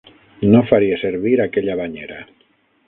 [0.55, 2.21] No faria servir aquella banyera.